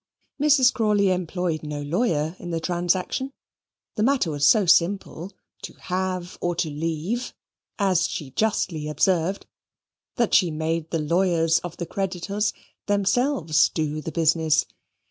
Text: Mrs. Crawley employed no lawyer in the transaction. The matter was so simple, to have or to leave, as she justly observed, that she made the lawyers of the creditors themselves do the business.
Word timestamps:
Mrs. 0.41 0.73
Crawley 0.73 1.11
employed 1.11 1.61
no 1.61 1.83
lawyer 1.83 2.35
in 2.39 2.49
the 2.49 2.59
transaction. 2.59 3.33
The 3.93 4.01
matter 4.01 4.31
was 4.31 4.47
so 4.47 4.65
simple, 4.65 5.31
to 5.61 5.73
have 5.73 6.39
or 6.41 6.55
to 6.55 6.71
leave, 6.71 7.35
as 7.77 8.07
she 8.07 8.31
justly 8.31 8.87
observed, 8.89 9.45
that 10.15 10.33
she 10.33 10.49
made 10.49 10.89
the 10.89 10.97
lawyers 10.97 11.59
of 11.59 11.77
the 11.77 11.85
creditors 11.85 12.51
themselves 12.87 13.69
do 13.69 14.01
the 14.01 14.11
business. 14.11 14.65